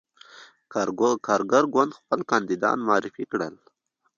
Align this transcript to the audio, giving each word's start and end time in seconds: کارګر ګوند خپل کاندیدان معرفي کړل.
کارګر 1.27 1.63
ګوند 1.73 1.91
خپل 1.99 2.19
کاندیدان 2.29 2.77
معرفي 2.87 3.25
کړل. 3.31 3.55